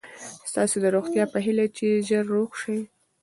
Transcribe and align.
ستاسو 0.51 0.75
د 0.81 0.85
روغتیا 0.95 1.23
په 1.33 1.37
هیله 1.45 1.65
چې 1.77 1.87
ژر 2.07 2.23
روغ 2.33 2.49
شئ. 2.61 2.79